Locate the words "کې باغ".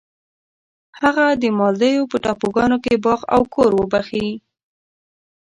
2.83-3.19